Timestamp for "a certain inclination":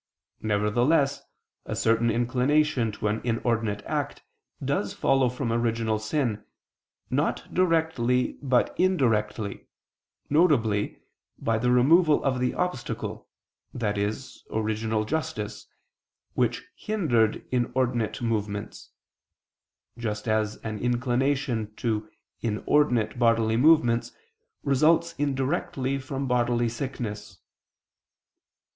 1.67-2.91